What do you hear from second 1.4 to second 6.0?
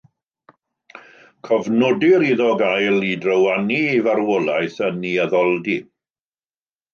Cofnodir iddo gael ei drywanu i farwolaeth yn ei addoldy.